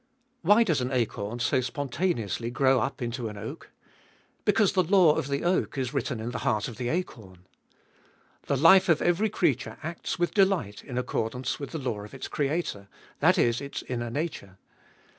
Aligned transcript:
Why 0.41 0.63
does 0.63 0.81
an 0.81 0.91
acorn 0.91 1.37
so 1.37 1.61
spontaneously 1.61 2.49
grow 2.49 2.79
up 2.79 2.97
Hboliest 2.97 3.19
of 3.19 3.25
ail 3.25 3.33
273 3.33 3.45
into 3.45 3.45
an 3.45 3.49
oak? 3.53 3.71
Because 4.45 4.73
the 4.73 4.83
law 4.83 5.13
of 5.13 5.27
the 5.27 5.43
oak 5.43 5.77
is 5.77 5.93
written 5.93 6.19
in 6.19 6.31
the 6.31 6.39
heart 6.39 6.67
of 6.67 6.77
the 6.77 6.89
acorn. 6.89 7.45
The 8.47 8.57
life 8.57 8.89
of 8.89 9.03
every 9.03 9.29
creature 9.29 9.77
acts 9.83 10.17
with 10.17 10.33
delight 10.33 10.83
in 10.83 10.97
accordance 10.97 11.59
with 11.59 11.69
the 11.69 11.77
law 11.77 12.01
of 12.03 12.15
its 12.15 12.27
Creator, 12.27 12.87
that 13.19 13.37
is, 13.37 13.61
its 13.61 13.83
inner 13.83 14.09
nature. 14.09 14.57